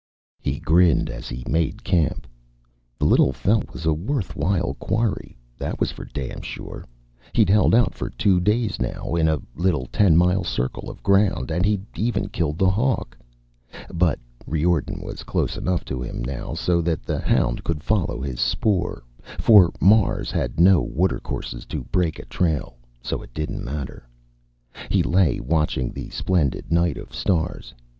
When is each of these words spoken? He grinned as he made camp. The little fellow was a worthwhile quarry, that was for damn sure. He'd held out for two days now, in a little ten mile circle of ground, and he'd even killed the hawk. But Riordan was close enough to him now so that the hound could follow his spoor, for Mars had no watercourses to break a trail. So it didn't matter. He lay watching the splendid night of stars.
He 0.39 0.57
grinned 0.59 1.11
as 1.11 1.29
he 1.29 1.43
made 1.47 1.83
camp. 1.83 2.25
The 2.97 3.05
little 3.05 3.31
fellow 3.31 3.65
was 3.71 3.85
a 3.85 3.93
worthwhile 3.93 4.73
quarry, 4.79 5.37
that 5.59 5.79
was 5.79 5.91
for 5.91 6.05
damn 6.05 6.41
sure. 6.41 6.85
He'd 7.33 7.51
held 7.51 7.75
out 7.75 7.93
for 7.93 8.09
two 8.09 8.39
days 8.39 8.79
now, 8.81 9.13
in 9.13 9.27
a 9.27 9.39
little 9.55 9.85
ten 9.91 10.17
mile 10.17 10.43
circle 10.43 10.89
of 10.89 11.03
ground, 11.03 11.51
and 11.51 11.65
he'd 11.67 11.85
even 11.95 12.29
killed 12.29 12.57
the 12.57 12.71
hawk. 12.71 13.15
But 13.93 14.17
Riordan 14.47 15.03
was 15.03 15.21
close 15.21 15.55
enough 15.55 15.85
to 15.85 16.01
him 16.01 16.23
now 16.23 16.55
so 16.55 16.81
that 16.81 17.03
the 17.03 17.19
hound 17.19 17.63
could 17.63 17.83
follow 17.83 18.21
his 18.21 18.39
spoor, 18.39 19.03
for 19.37 19.71
Mars 19.79 20.31
had 20.31 20.59
no 20.59 20.81
watercourses 20.81 21.63
to 21.67 21.83
break 21.91 22.17
a 22.17 22.25
trail. 22.25 22.79
So 23.03 23.21
it 23.21 23.35
didn't 23.35 23.63
matter. 23.63 24.07
He 24.89 25.03
lay 25.03 25.39
watching 25.39 25.91
the 25.91 26.09
splendid 26.09 26.71
night 26.71 26.97
of 26.97 27.13
stars. 27.13 27.75